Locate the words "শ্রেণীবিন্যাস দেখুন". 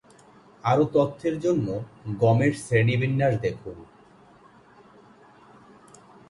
2.55-3.77